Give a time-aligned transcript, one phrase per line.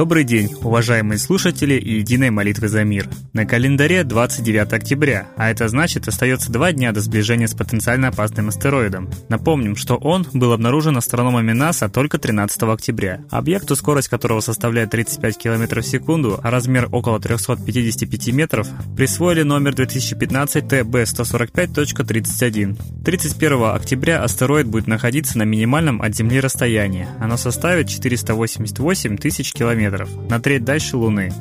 [0.00, 3.06] Добрый день, уважаемые слушатели единой молитвы за мир.
[3.34, 8.48] На календаре 29 октября, а это значит остается два дня до сближения с потенциально опасным
[8.48, 9.10] астероидом.
[9.28, 13.20] Напомним, что он был обнаружен астрономами НАСА только 13 октября.
[13.28, 19.74] Объекту, скорость которого составляет 35 км в секунду, а размер около 355 метров, присвоили номер
[19.74, 23.04] 2015 TB145.31.
[23.04, 27.06] 31 октября астероид будет находиться на минимальном от Земли расстоянии.
[27.20, 31.32] Оно составит 488 тысяч километров километров, на треть дальше Луны.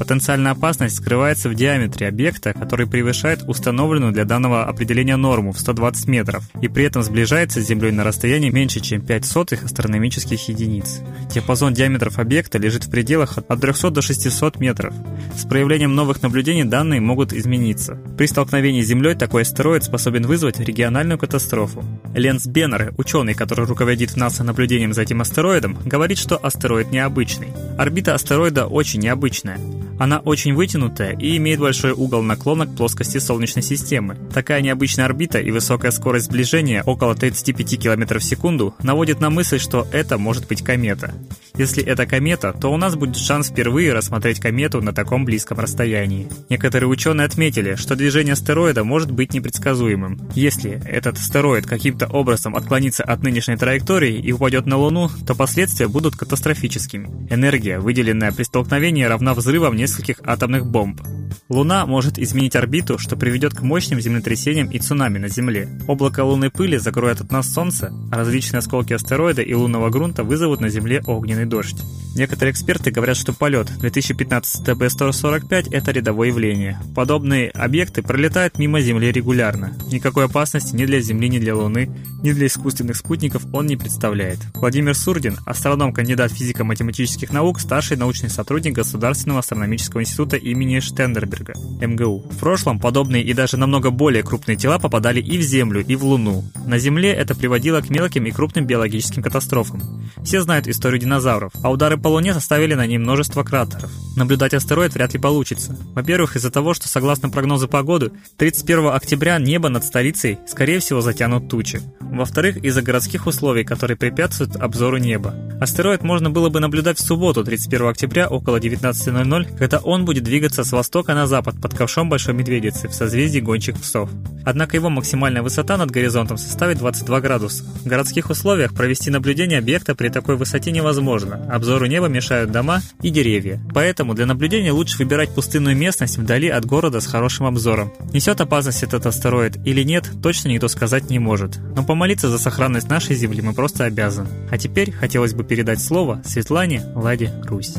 [0.00, 6.08] Потенциальная опасность скрывается в диаметре объекта, который превышает установленную для данного определения норму в 120
[6.08, 11.00] метров и при этом сближается с Землей на расстоянии меньше, чем 5 сотых астрономических единиц.
[11.30, 14.94] Диапазон диаметров объекта лежит в пределах от 300 до 600 метров.
[15.36, 17.98] С проявлением новых наблюдений данные могут измениться.
[18.16, 21.84] При столкновении с Землей такой астероид способен вызвать региональную катастрофу.
[22.14, 27.48] Ленс Беннер, ученый, который руководит НАСА наблюдением за этим астероидом, говорит, что астероид необычный.
[27.76, 29.58] Орбита астероида очень необычная.
[30.00, 34.16] Она очень вытянутая и имеет большой угол наклона к плоскости Солнечной системы.
[34.32, 39.58] Такая необычная орбита и высокая скорость сближения, около 35 км в секунду, наводит на мысль,
[39.58, 41.12] что это может быть комета.
[41.54, 46.28] Если это комета, то у нас будет шанс впервые рассмотреть комету на таком близком расстоянии.
[46.48, 50.18] Некоторые ученые отметили, что движение астероида может быть непредсказуемым.
[50.34, 55.88] Если этот астероид каким-то образом отклонится от нынешней траектории и упадет на Луну, то последствия
[55.88, 57.28] будут катастрофическими.
[57.28, 59.89] Энергия, выделенная при столкновении, равна взрывам нескольких
[60.24, 61.00] атомных бомб.
[61.48, 65.68] Луна может изменить орбиту, что приведет к мощным землетрясениям и цунами на Земле.
[65.88, 70.60] Облако лунной пыли закроет от нас Солнце, а различные осколки астероида и лунного грунта вызовут
[70.60, 71.82] на Земле огненный дождь.
[72.14, 76.78] Некоторые эксперты говорят, что полет 2015 ТБ-145– это рядовое явление.
[76.94, 79.72] Подобные объекты пролетают мимо Земли регулярно.
[79.90, 81.90] Никакой опасности ни для Земли, ни для Луны,
[82.22, 84.38] ни для искусственных спутников он не представляет.
[84.54, 92.26] Владимир Сурдин– астроном, кандидат физико-математических наук, старший научный сотрудник Государственного астрономического института имени Штендерберга, МГУ.
[92.30, 96.04] В прошлом подобные и даже намного более крупные тела попадали и в Землю, и в
[96.04, 96.44] Луну.
[96.66, 99.80] На Земле это приводило к мелким и крупным биологическим катастрофам.
[100.24, 103.90] Все знают историю динозавров, а удары по Луне составили на ней множество кратеров.
[104.16, 105.76] Наблюдать астероид вряд ли получится.
[105.94, 111.48] Во-первых, из-за того, что согласно прогнозу погоды, 31 октября небо над столицей, скорее всего, затянут
[111.48, 111.80] тучи.
[112.00, 115.34] Во-вторых, из-за городских условий, которые препятствуют обзору неба.
[115.60, 120.64] Астероид можно было бы наблюдать в субботу, 31 октября, около 19.00, когда он будет двигаться
[120.64, 124.10] с востока на запад под ковшом Большой Медведицы в созвездии гончих псов.
[124.44, 127.64] Однако его максимальная высота над горизонтом составит 22 градуса.
[127.64, 131.46] В городских условиях провести наблюдение объекта при такой высоте невозможно.
[131.50, 133.60] Обзору неба мешают дома и деревья.
[133.74, 137.92] Поэтому для наблюдения лучше выбирать пустынную местность вдали от города с хорошим обзором.
[138.12, 141.58] Несет опасность этот астероид или нет, точно никто сказать не может.
[141.76, 144.28] Но помолиться за сохранность нашей Земли мы просто обязаны.
[144.50, 147.74] А теперь хотелось бы передать слово Светлане Ладе Русь.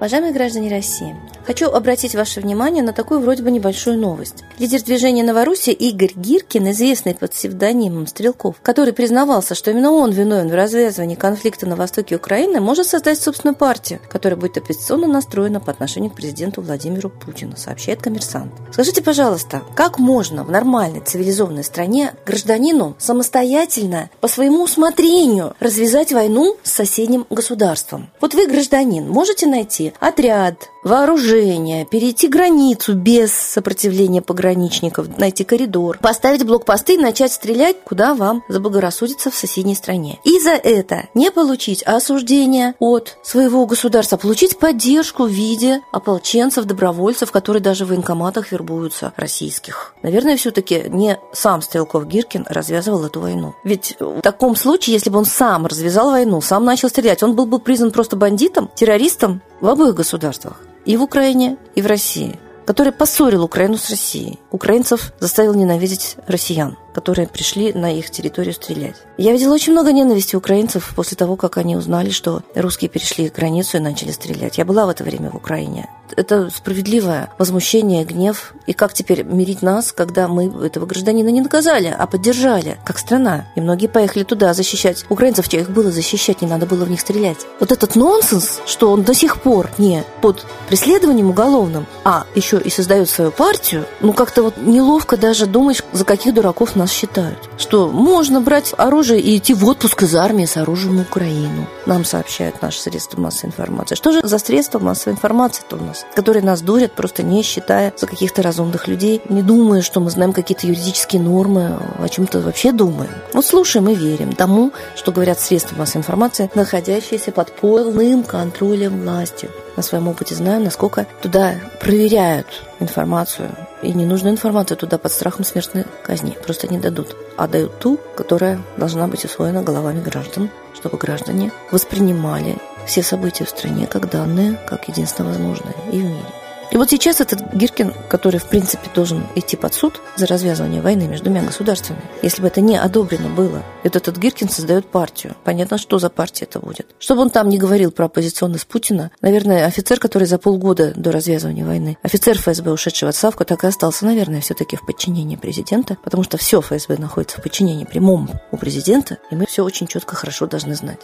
[0.00, 1.14] Уважаемые граждане России,
[1.46, 4.44] хочу обратить ваше внимание на такую вроде бы небольшую новость.
[4.58, 10.48] Лидер движения «Новороссия» Игорь Гиркин, известный под псевдонимом Стрелков, который признавался, что именно он виновен
[10.48, 15.70] в развязывании конфликта на востоке Украины, может создать собственную партию, которая будет оппозиционно настроена по
[15.70, 18.54] отношению к президенту Владимиру Путину, сообщает коммерсант.
[18.72, 26.56] Скажите, пожалуйста, как можно в нормальной цивилизованной стране гражданину самостоятельно, по своему усмотрению, развязать войну
[26.62, 28.08] с соседним государством?
[28.22, 36.44] Вот вы, гражданин, можете найти отряд, вооружение, перейти границу без сопротивления пограничников, найти коридор, поставить
[36.44, 40.18] блокпосты и начать стрелять, куда вам заблагорассудится в соседней стране.
[40.24, 46.64] И за это не получить осуждение от своего государства, а получить поддержку в виде ополченцев,
[46.64, 49.94] добровольцев, которые даже в военкоматах вербуются российских.
[50.02, 53.54] Наверное, все-таки не сам Стрелков Гиркин развязывал эту войну.
[53.64, 57.46] Ведь в таком случае, если бы он сам развязал войну, сам начал стрелять, он был
[57.46, 62.92] бы признан просто бандитом, террористом в обоих государствах и в Украине, и в России, который
[62.92, 64.38] поссорил Украину с Россией.
[64.50, 68.96] Украинцев заставил ненавидеть россиян которые пришли на их территорию стрелять.
[69.16, 73.76] Я видела очень много ненависти украинцев после того, как они узнали, что русские перешли границу
[73.76, 74.58] и начали стрелять.
[74.58, 75.88] Я была в это время в Украине.
[76.16, 78.54] Это справедливое возмущение, гнев.
[78.66, 83.46] И как теперь мирить нас, когда мы этого гражданина не наказали, а поддержали, как страна?
[83.54, 87.00] И многие поехали туда защищать украинцев, чего их было защищать, не надо было в них
[87.00, 87.38] стрелять.
[87.60, 92.70] Вот этот нонсенс, что он до сих пор не под преследованием уголовным, а еще и
[92.70, 97.38] создает свою партию, ну как-то вот неловко даже думать, за каких дураков нас считают.
[97.58, 101.66] Что можно брать оружие и идти в отпуск из армии с оружием на Украину.
[101.86, 103.94] Нам сообщают наши средства массовой информации.
[103.94, 108.06] Что же за средства массовой информации-то у нас, которые нас дурят, просто не считая за
[108.06, 113.10] каких-то разумных людей, не думая, что мы знаем какие-то юридические нормы, о чем-то вообще думаем.
[113.34, 119.50] Вот слушаем и верим тому, что говорят средства массовой информации, находящиеся под полным контролем власти.
[119.76, 122.46] На своем опыте знаю, насколько туда проверяют
[122.80, 123.50] информацию.
[123.82, 127.16] И ненужную информацию туда под страхом смертной казни просто не дадут.
[127.36, 133.50] А дают ту, которая должна быть усвоена головами граждан, чтобы граждане воспринимали все события в
[133.50, 136.49] стране как данные, как единственно возможное и в мире.
[136.70, 141.08] И вот сейчас этот Гиркин, который, в принципе, должен идти под суд за развязывание войны
[141.08, 145.34] между двумя государствами, если бы это не одобрено было, этот, этот Гиркин создает партию.
[145.44, 146.94] Понятно, что за партия это будет.
[147.00, 151.64] Чтобы он там не говорил про оппозиционность Путина, наверное, офицер, который за полгода до развязывания
[151.64, 156.22] войны, офицер ФСБ, ушедший в отставку, так и остался, наверное, все-таки в подчинении президента, потому
[156.22, 160.46] что все ФСБ находится в подчинении прямом у президента, и мы все очень четко, хорошо
[160.46, 161.00] должны знать.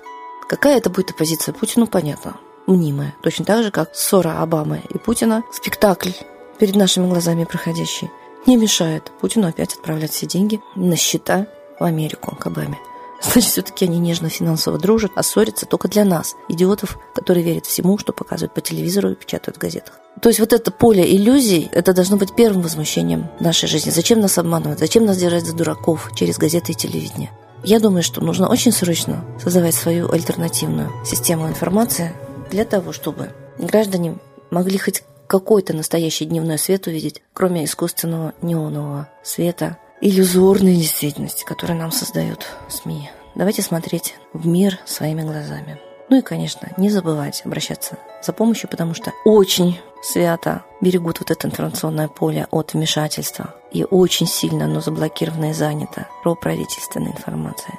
[0.48, 2.36] Какая это будет оппозиция Путину, понятно
[2.66, 3.14] мнимая.
[3.22, 6.10] Точно так же, как ссора Обамы и Путина, спектакль
[6.58, 8.10] перед нашими глазами проходящий,
[8.46, 11.46] не мешает Путину опять отправлять все деньги на счета
[11.78, 12.78] в Америку к Обаме.
[13.22, 17.98] Значит, все-таки они нежно финансово дружат, а ссорятся только для нас, идиотов, которые верят всему,
[17.98, 19.94] что показывают по телевизору и печатают в газетах.
[20.20, 23.90] То есть вот это поле иллюзий, это должно быть первым возмущением нашей жизни.
[23.90, 24.78] Зачем нас обманывать?
[24.78, 27.30] Зачем нас держать за дураков через газеты и телевидение?
[27.64, 32.12] Я думаю, что нужно очень срочно создавать свою альтернативную систему информации,
[32.50, 34.16] для того, чтобы граждане
[34.50, 41.90] могли хоть какой-то настоящий дневной свет увидеть, кроме искусственного неонового света, иллюзорной действительности, которую нам
[41.90, 43.10] создают СМИ.
[43.34, 45.80] Давайте смотреть в мир своими глазами.
[46.08, 51.48] Ну и, конечно, не забывать обращаться за помощью, потому что очень свято берегут вот это
[51.48, 53.56] информационное поле от вмешательства.
[53.72, 57.74] И очень сильно оно заблокировано и занято про правительственной информацией.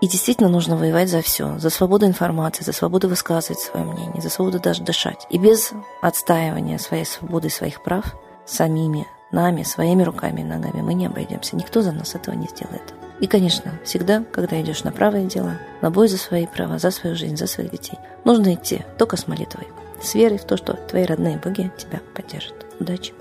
[0.00, 1.58] И действительно нужно воевать за все.
[1.58, 5.26] За свободу информации, за свободу высказывать свое мнение, за свободу даже дышать.
[5.28, 8.16] И без отстаивания своей свободы и своих прав
[8.46, 11.54] самими, нами, своими руками и ногами мы не обойдемся.
[11.56, 12.94] Никто за нас этого не сделает.
[13.20, 17.14] И, конечно, всегда, когда идешь на правое дело, на бой за свои права, за свою
[17.14, 19.68] жизнь, за своих детей, нужно идти только с молитвой,
[20.02, 22.66] с верой в то, что твои родные боги тебя поддержат.
[22.80, 23.12] Удачи!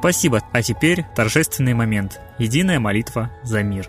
[0.00, 0.42] Спасибо.
[0.52, 2.20] А теперь торжественный момент.
[2.38, 3.88] Единая молитва за мир.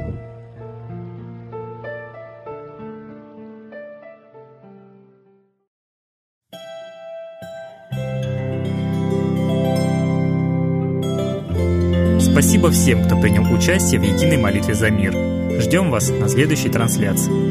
[12.19, 15.13] Спасибо всем, кто принял участие в единой молитве за мир.
[15.59, 17.50] Ждем вас на следующей трансляции.